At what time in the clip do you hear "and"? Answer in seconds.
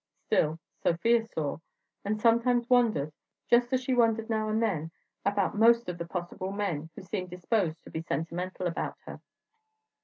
2.03-2.19, 4.49-4.59